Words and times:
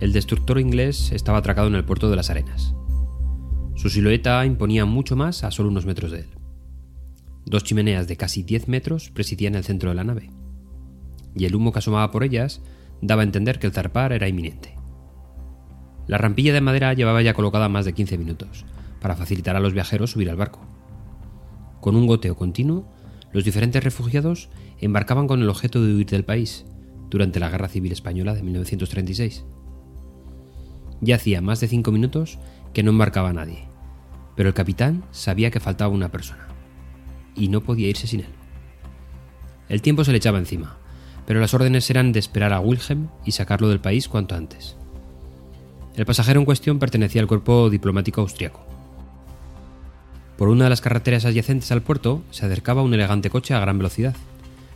el 0.00 0.12
destructor 0.14 0.58
inglés 0.58 1.12
estaba 1.12 1.38
atracado 1.38 1.68
en 1.68 1.74
el 1.74 1.84
puerto 1.84 2.08
de 2.08 2.16
las 2.16 2.30
Arenas. 2.30 2.74
Su 3.74 3.90
silueta 3.90 4.44
imponía 4.46 4.86
mucho 4.86 5.14
más 5.14 5.44
a 5.44 5.50
solo 5.50 5.68
unos 5.68 5.84
metros 5.84 6.10
de 6.10 6.20
él. 6.20 6.28
Dos 7.44 7.64
chimeneas 7.64 8.08
de 8.08 8.16
casi 8.16 8.42
10 8.42 8.68
metros 8.68 9.10
presidían 9.10 9.54
el 9.54 9.64
centro 9.64 9.90
de 9.90 9.96
la 9.96 10.04
nave, 10.04 10.30
y 11.34 11.44
el 11.44 11.54
humo 11.54 11.72
que 11.72 11.80
asomaba 11.80 12.10
por 12.10 12.24
ellas 12.24 12.62
daba 13.02 13.22
a 13.22 13.24
entender 13.24 13.58
que 13.58 13.66
el 13.66 13.74
zarpar 13.74 14.12
era 14.12 14.26
inminente. 14.26 14.74
La 16.06 16.18
rampilla 16.18 16.54
de 16.54 16.60
madera 16.62 16.94
llevaba 16.94 17.22
ya 17.22 17.34
colocada 17.34 17.68
más 17.68 17.84
de 17.84 17.92
15 17.92 18.16
minutos, 18.16 18.64
para 19.00 19.16
facilitar 19.16 19.54
a 19.54 19.60
los 19.60 19.74
viajeros 19.74 20.12
subir 20.12 20.30
al 20.30 20.36
barco. 20.36 20.60
Con 21.80 21.94
un 21.94 22.06
goteo 22.06 22.36
continuo, 22.36 22.90
los 23.32 23.44
diferentes 23.44 23.84
refugiados 23.84 24.48
embarcaban 24.78 25.26
con 25.26 25.42
el 25.42 25.48
objeto 25.48 25.84
de 25.84 25.94
huir 25.94 26.06
del 26.06 26.24
país 26.24 26.64
durante 27.10 27.38
la 27.38 27.50
Guerra 27.50 27.68
Civil 27.68 27.92
Española 27.92 28.34
de 28.34 28.42
1936. 28.42 29.44
Ya 31.00 31.16
hacía 31.16 31.40
más 31.40 31.60
de 31.60 31.68
cinco 31.68 31.92
minutos 31.92 32.38
que 32.72 32.82
no 32.82 32.90
embarcaba 32.90 33.32
nadie, 33.32 33.64
pero 34.36 34.48
el 34.48 34.54
capitán 34.54 35.04
sabía 35.10 35.50
que 35.50 35.60
faltaba 35.60 35.94
una 35.94 36.10
persona, 36.10 36.48
y 37.34 37.48
no 37.48 37.62
podía 37.62 37.88
irse 37.88 38.06
sin 38.06 38.20
él. 38.20 38.28
El 39.68 39.82
tiempo 39.82 40.04
se 40.04 40.10
le 40.10 40.18
echaba 40.18 40.38
encima, 40.38 40.78
pero 41.26 41.40
las 41.40 41.54
órdenes 41.54 41.88
eran 41.90 42.12
de 42.12 42.18
esperar 42.18 42.52
a 42.52 42.60
Wilhelm 42.60 43.08
y 43.24 43.32
sacarlo 43.32 43.68
del 43.68 43.80
país 43.80 44.08
cuanto 44.08 44.34
antes. 44.34 44.76
El 45.96 46.06
pasajero 46.06 46.40
en 46.40 46.46
cuestión 46.46 46.78
pertenecía 46.78 47.20
al 47.20 47.28
cuerpo 47.28 47.70
diplomático 47.70 48.20
austriaco. 48.20 48.66
Por 50.36 50.48
una 50.48 50.64
de 50.64 50.70
las 50.70 50.80
carreteras 50.80 51.24
adyacentes 51.24 51.70
al 51.70 51.82
puerto 51.82 52.22
se 52.30 52.46
acercaba 52.46 52.82
un 52.82 52.94
elegante 52.94 53.30
coche 53.30 53.54
a 53.54 53.60
gran 53.60 53.78
velocidad, 53.78 54.16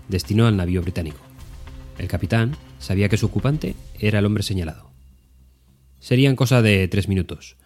destino 0.08 0.46
al 0.46 0.56
navío 0.56 0.82
británico. 0.82 1.18
El 1.98 2.08
capitán 2.08 2.56
sabía 2.78 3.08
que 3.08 3.16
su 3.16 3.26
ocupante 3.26 3.74
era 3.98 4.18
el 4.18 4.26
hombre 4.26 4.42
señalado. 4.42 4.93
Serían 6.04 6.36
cosa 6.36 6.60
de 6.60 6.86
tres 6.86 7.08
minutos, 7.08 7.56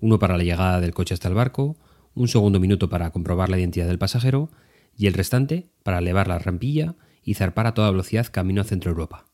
uno 0.00 0.18
para 0.18 0.36
la 0.36 0.42
llegada 0.42 0.80
del 0.80 0.92
coche 0.92 1.14
hasta 1.14 1.28
el 1.28 1.34
barco, 1.34 1.76
un 2.16 2.26
segundo 2.26 2.58
minuto 2.58 2.88
para 2.88 3.12
comprobar 3.12 3.50
la 3.50 3.56
identidad 3.60 3.86
del 3.86 4.00
pasajero 4.00 4.50
y 4.96 5.06
el 5.06 5.14
restante 5.14 5.68
para 5.84 5.98
elevar 5.98 6.26
la 6.26 6.40
rampilla 6.40 6.96
y 7.22 7.34
zarpar 7.34 7.68
a 7.68 7.74
toda 7.74 7.92
velocidad 7.92 8.26
camino 8.32 8.62
a 8.62 8.64
Centro 8.64 8.90
Europa. 8.90 9.26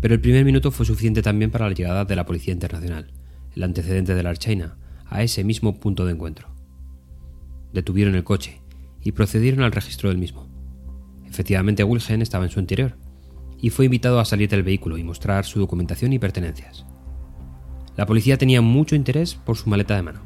Pero 0.00 0.12
el 0.12 0.20
primer 0.20 0.44
minuto 0.44 0.72
fue 0.72 0.84
suficiente 0.84 1.22
también 1.22 1.52
para 1.52 1.68
la 1.68 1.74
llegada 1.74 2.04
de 2.04 2.16
la 2.16 2.26
Policía 2.26 2.52
Internacional, 2.52 3.12
el 3.54 3.62
antecedente 3.62 4.16
de 4.16 4.24
la 4.24 4.30
Archaina, 4.30 4.76
a 5.06 5.22
ese 5.22 5.44
mismo 5.44 5.78
punto 5.78 6.06
de 6.06 6.14
encuentro. 6.14 6.48
Detuvieron 7.72 8.16
el 8.16 8.24
coche 8.24 8.60
y 9.04 9.12
procedieron 9.12 9.62
al 9.62 9.70
registro 9.70 10.08
del 10.08 10.18
mismo. 10.18 10.48
Efectivamente, 11.28 11.84
Wilhelm 11.84 12.22
estaba 12.22 12.44
en 12.44 12.50
su 12.50 12.58
interior 12.58 12.96
y 13.62 13.70
fue 13.70 13.84
invitado 13.84 14.18
a 14.18 14.24
salir 14.24 14.48
del 14.48 14.64
vehículo 14.64 14.98
y 14.98 15.04
mostrar 15.04 15.44
su 15.44 15.60
documentación 15.60 16.12
y 16.12 16.18
pertenencias. 16.18 16.86
La 17.96 18.06
policía 18.06 18.38
tenía 18.38 18.60
mucho 18.60 18.94
interés 18.94 19.34
por 19.34 19.56
su 19.56 19.68
maleta 19.68 19.96
de 19.96 20.02
mano. 20.02 20.20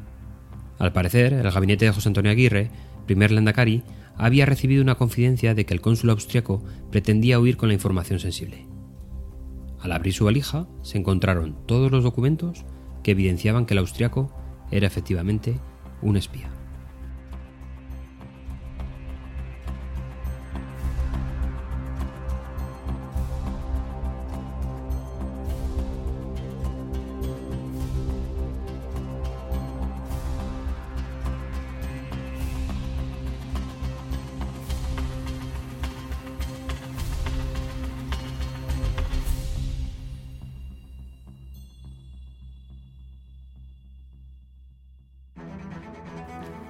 Al 0.77 0.93
parecer, 0.93 1.33
el 1.33 1.51
gabinete 1.51 1.85
de 1.85 1.91
José 1.91 2.09
Antonio 2.09 2.31
Aguirre, 2.31 2.69
primer 3.05 3.31
landacari, 3.31 3.83
había 4.17 4.45
recibido 4.45 4.81
una 4.81 4.95
confidencia 4.95 5.53
de 5.53 5.65
que 5.65 5.73
el 5.73 5.81
cónsul 5.81 6.09
austriaco 6.09 6.63
pretendía 6.91 7.39
huir 7.39 7.57
con 7.57 7.69
la 7.69 7.73
información 7.73 8.19
sensible. 8.19 8.65
Al 9.79 9.91
abrir 9.91 10.13
su 10.13 10.25
valija, 10.25 10.67
se 10.81 10.97
encontraron 10.97 11.55
todos 11.65 11.91
los 11.91 12.03
documentos 12.03 12.65
que 13.03 13.11
evidenciaban 13.11 13.65
que 13.65 13.73
el 13.73 13.79
austriaco 13.79 14.31
era 14.71 14.87
efectivamente 14.87 15.59
un 16.01 16.17
espía. 16.17 16.54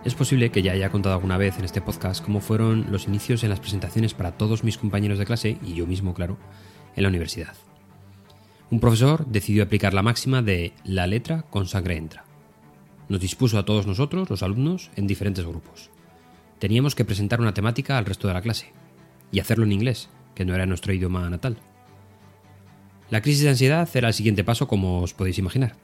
Es 0.05 0.13
posible 0.13 0.51
que 0.51 0.61
ya 0.61 0.73
haya 0.73 0.91
contado 0.91 1.15
alguna 1.15 1.35
vez 1.35 1.57
en 1.57 1.65
este 1.65 1.81
podcast 1.81 2.23
cómo 2.23 2.39
fueron 2.39 2.85
los 2.91 3.07
inicios 3.07 3.43
en 3.43 3.49
las 3.49 3.59
presentaciones 3.59 4.13
para 4.13 4.37
todos 4.37 4.63
mis 4.63 4.77
compañeros 4.77 5.17
de 5.17 5.25
clase, 5.25 5.57
y 5.65 5.73
yo 5.73 5.87
mismo, 5.87 6.13
claro, 6.13 6.37
en 6.95 7.01
la 7.01 7.09
universidad. 7.09 7.55
Un 8.69 8.79
profesor 8.79 9.25
decidió 9.25 9.63
aplicar 9.63 9.95
la 9.95 10.03
máxima 10.03 10.43
de 10.43 10.73
la 10.83 11.07
letra 11.07 11.41
con 11.49 11.65
sangre 11.65 11.97
entra. 11.97 12.23
Nos 13.09 13.19
dispuso 13.19 13.57
a 13.57 13.65
todos 13.65 13.87
nosotros, 13.87 14.29
los 14.29 14.43
alumnos, 14.43 14.91
en 14.95 15.07
diferentes 15.07 15.43
grupos. 15.43 15.89
Teníamos 16.59 16.93
que 16.93 17.05
presentar 17.05 17.41
una 17.41 17.55
temática 17.55 17.97
al 17.97 18.05
resto 18.05 18.27
de 18.27 18.35
la 18.35 18.43
clase, 18.43 18.73
y 19.31 19.39
hacerlo 19.39 19.65
en 19.65 19.71
inglés, 19.71 20.09
que 20.35 20.45
no 20.45 20.53
era 20.53 20.67
nuestro 20.67 20.93
idioma 20.93 21.27
natal. 21.31 21.57
La 23.09 23.21
crisis 23.21 23.41
de 23.41 23.49
ansiedad 23.49 23.89
era 23.95 24.09
el 24.09 24.13
siguiente 24.13 24.43
paso, 24.43 24.67
como 24.67 25.01
os 25.01 25.15
podéis 25.15 25.39
imaginar. 25.39 25.75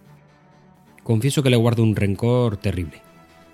Confieso 1.01 1.41
que 1.41 1.49
le 1.49 1.57
guardo 1.57 1.81
un 1.81 1.95
rencor 1.95 2.57
terrible 2.57 3.01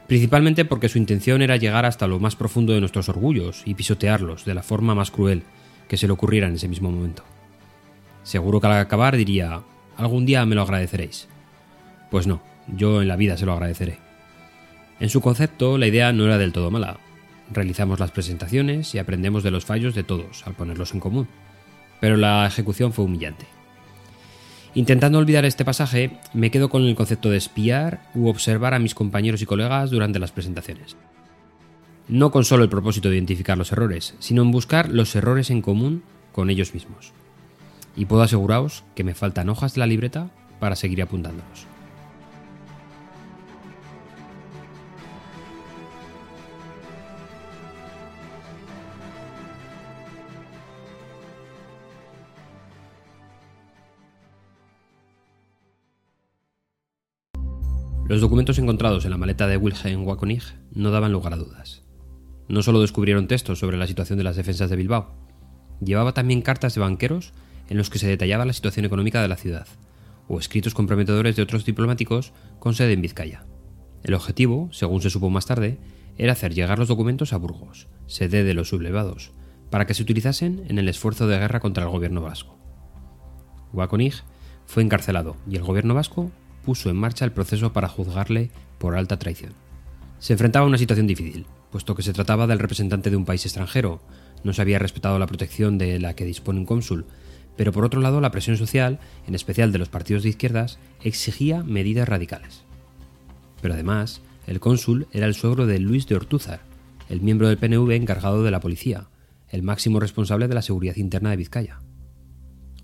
principalmente 0.07 0.66
porque 0.66 0.90
su 0.90 0.97
intención 0.97 1.41
era 1.41 1.57
llegar 1.57 1.85
hasta 1.85 2.07
lo 2.07 2.19
más 2.19 2.35
profundo 2.35 2.73
de 2.73 2.79
nuestros 2.79 3.09
orgullos 3.09 3.62
y 3.66 3.75
pisotearlos 3.75 4.45
de 4.45 4.53
la 4.53 4.63
forma 4.63 4.95
más 4.95 5.12
cruel 5.12 5.44
que 5.88 5.97
se 5.97 6.07
le 6.07 6.13
ocurriera 6.13 6.47
en 6.47 6.56
ese 6.56 6.68
mismo 6.68 6.91
momento. 6.91 7.23
Seguro 8.23 8.59
que 8.59 8.68
al 8.68 8.73
acabar 8.73 9.16
diría, 9.16 9.62
algún 9.95 10.25
día 10.25 10.45
me 10.45 10.56
lo 10.56 10.62
agradeceréis. 10.62 11.28
Pues 12.09 12.28
no, 12.28 12.41
yo 12.68 13.01
en 13.01 13.07
la 13.07 13.16
vida 13.16 13.38
se 13.38 13.45
lo 13.45 13.53
agradeceré. 13.53 14.00
En 15.00 15.09
su 15.09 15.22
concepto, 15.22 15.78
la 15.78 15.88
idea 15.88 16.12
no 16.12 16.25
era 16.25 16.38
del 16.38 16.53
todo 16.53 16.72
mala. 16.72 16.97
Realizamos 17.51 18.00
las 18.00 18.12
presentaciones 18.12 18.94
y 18.95 19.00
aprendemos 19.00 19.44
de 19.44 19.51
los 19.51 19.66
fallos 19.66 19.95
de 19.95 20.03
todos 20.03 20.45
al 20.45 20.56
ponerlos 20.56 20.94
en 20.94 21.00
común. 21.00 21.28
Pero 22.00 22.18
la 22.18 22.45
ejecución 22.45 22.94
fue 22.94 23.06
humillante. 23.06 23.45
Intentando 24.78 25.18
olvidar 25.18 25.44
este 25.44 25.66
pasaje, 25.66 26.20
me 26.36 26.52
quedo 26.52 26.70
con 26.70 26.84
el 26.84 26.94
concepto 26.94 27.32
de 27.32 27.38
espiar 27.38 28.12
u 28.14 28.28
observar 28.28 28.76
a 28.76 28.80
mis 28.80 28.94
compañeros 28.94 29.42
y 29.42 29.48
colegas 29.48 29.90
durante 29.90 30.20
las 30.20 30.32
presentaciones. 30.32 30.96
No 32.08 32.30
con 32.30 32.46
solo 32.46 32.62
el 32.62 32.70
propósito 32.70 33.10
de 33.10 33.16
identificar 33.16 33.58
los 33.58 33.72
errores, 33.72 34.14
sino 34.20 34.44
en 34.44 34.52
buscar 34.52 34.92
los 34.92 35.16
errores 35.16 35.50
en 35.50 35.64
común 35.64 36.04
con 36.32 36.52
ellos 36.52 36.76
mismos. 36.76 37.12
Y 37.96 38.06
puedo 38.06 38.22
aseguraros 38.22 38.84
que 38.94 39.04
me 39.04 39.16
faltan 39.16 39.50
hojas 39.50 39.74
de 39.74 39.80
la 39.80 39.88
libreta 39.88 40.30
para 40.60 40.76
seguir 40.76 41.02
apuntándolos. 41.02 41.66
Los 58.07 58.22
documentos 58.22 58.57
encontrados 58.57 59.03
en 59.03 59.12
la 59.12 59.18
maleta 59.18 59.47
de 59.47 59.57
Wilhelm 59.57 60.07
Wakonig 60.07 60.44
no 60.73 60.91
daban 60.91 61.12
lugar 61.12 61.34
a 61.34 61.38
dudas. 61.38 61.84
No 62.47 62.63
solo 62.63 62.79
descubrieron 62.79 63.28
textos 63.28 63.59
sobre 63.59 63.75
la 63.75 63.85
situación 63.85 64.18
de 64.18 64.23
las 64.23 64.38
defensas 64.38 64.69
de 64.69 64.78
Bilbao, 64.78 65.13
llevaba 65.81 66.13
también 66.13 66.41
cartas 66.41 66.73
de 66.73 66.79
banqueros 66.79 67.34
en 67.68 67.75
los 67.75 67.90
que 67.90 68.00
se 68.00 68.07
detallaba 68.07 68.45
la 68.45 68.53
situación 68.53 68.85
económica 68.85 69.22
de 69.22 69.28
la 69.28 69.35
ciudad, 69.35 69.68
o 70.29 70.40
escritos 70.40 70.73
comprometedores 70.73 71.35
de 71.35 71.41
otros 71.41 71.66
diplomáticos 71.66 72.31
con 72.59 72.75
sede 72.75 72.94
en 72.94 73.01
Vizcaya. 73.01 73.44
El 74.03 74.13
objetivo, 74.13 74.69
según 74.72 75.01
se 75.01 75.09
supo 75.09 75.29
más 75.29 75.45
tarde, 75.45 75.78
era 76.18 76.31
hacer 76.31 76.53
llegar 76.53 76.79
los 76.79 76.88
documentos 76.88 77.34
a 77.34 77.38
Burgos, 77.38 77.89
sede 78.06 78.45
de 78.45 78.53
los 78.53 78.69
sublevados, 78.69 79.34
para 79.69 79.85
que 79.85 79.94
se 79.94 80.03
utilizasen 80.03 80.63
en 80.69 80.79
el 80.79 80.88
esfuerzo 80.88 81.28
de 81.28 81.39
guerra 81.39 81.59
contra 81.59 81.84
el 81.84 81.89
gobierno 81.89 82.22
vasco. 82.22 82.57
Wakonig 83.74 84.24
fue 84.65 84.81
encarcelado 84.81 85.36
y 85.45 85.57
el 85.57 85.63
gobierno 85.63 85.94
vasco 85.94 86.31
puso 86.68 86.90
en 86.90 86.98
marcha 86.98 87.24
el 87.24 87.31
proceso 87.31 87.72
para 87.72 87.88
juzgarle 87.88 88.52
por 88.78 88.98
alta 88.98 89.18
traición. 89.18 89.54
Se 90.19 90.34
enfrentaba 90.34 90.66
a 90.66 90.68
una 90.68 90.78
situación 90.78 91.08
difícil, 91.08 91.46
puesto 91.72 91.96
que 91.96 92.04
se 92.04 92.12
trataba 92.12 92.46
del 92.46 92.60
representante 92.60 93.10
de 93.10 93.16
un 93.16 93.24
país 93.24 93.46
extranjero, 93.46 94.02
no 94.44 94.52
se 94.52 94.62
había 94.62 94.78
respetado 94.78 95.18
la 95.18 95.28
protección 95.28 95.78
de 95.78 95.98
la 95.98 96.14
que 96.14 96.25
dispone 96.25 96.60
un 96.60 96.66
cónsul, 96.66 97.06
pero 97.56 97.72
por 97.72 97.86
otro 97.86 98.02
lado 98.02 98.19
la 98.19 98.31
presión 98.31 98.58
social, 98.58 99.00
en 99.30 99.34
especial 99.34 99.72
de 99.72 99.78
los 99.78 99.88
partidos 99.88 100.24
de 100.24 100.30
izquierdas, 100.30 100.78
exigía 101.02 101.64
medidas 101.64 102.10
radicales. 102.10 102.66
Pero 103.62 103.74
además, 103.74 104.20
el 104.46 104.60
cónsul 104.60 105.08
era 105.13 105.25
el 105.25 105.36
suegro 105.36 105.68
de 105.68 105.80
Luis 105.80 106.06
de 106.06 106.16
Ortúzar, 106.16 106.60
el 107.08 107.22
miembro 107.22 107.48
del 107.48 107.60
PNV 107.60 107.92
encargado 107.92 108.44
de 108.44 108.52
la 108.52 108.60
policía, 108.60 109.08
el 109.48 109.63
máximo 109.63 110.02
responsable 110.02 110.50
de 110.50 110.56
la 110.56 110.62
seguridad 110.62 110.98
interna 110.98 111.30
de 111.30 111.38
Vizcaya. 111.38 111.80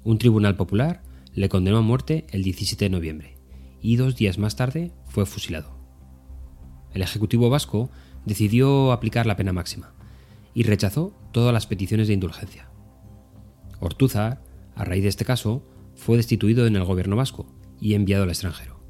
Un 0.06 0.20
tribunal 0.20 0.56
popular 0.56 1.04
le 1.34 1.50
condenó 1.50 1.80
a 1.80 1.82
muerte 1.82 2.28
el 2.32 2.44
17 2.44 2.86
de 2.86 2.90
noviembre 2.90 3.33
y 3.84 3.98
dos 3.98 4.16
días 4.16 4.40
más 4.40 4.56
tarde 4.56 4.92
fue 5.06 5.28
fusilado. 5.28 5.78
El 6.94 7.04
Ejecutivo 7.04 7.52
vasco 7.52 7.92
decidió 8.26 8.92
aplicar 8.92 9.28
la 9.28 9.36
pena 9.36 9.54
máxima 9.54 9.94
y 10.56 10.64
rechazó 10.64 11.14
todas 11.32 11.54
las 11.54 11.68
peticiones 11.68 12.08
de 12.08 12.14
indulgencia. 12.14 12.70
Ortúzar, 13.80 14.42
a 14.76 14.86
raíz 14.86 15.04
de 15.04 15.10
este 15.10 15.26
caso, 15.26 15.68
fue 15.96 16.18
destituido 16.18 16.66
en 16.66 16.76
el 16.76 16.86
gobierno 16.86 17.16
vasco 17.16 17.46
y 17.80 17.94
enviado 17.94 18.24
al 18.24 18.30
extranjero. 18.30 18.82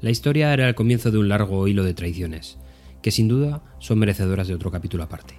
La 0.00 0.10
historia 0.10 0.52
era 0.52 0.68
el 0.68 0.74
comienzo 0.74 1.10
de 1.10 1.18
un 1.18 1.28
largo 1.28 1.66
hilo 1.66 1.82
de 1.82 1.94
traiciones, 1.94 2.58
que 3.02 3.10
sin 3.10 3.26
duda 3.26 3.64
son 3.80 3.98
merecedoras 3.98 4.46
de 4.46 4.54
otro 4.54 4.70
capítulo 4.70 5.02
aparte. 5.02 5.34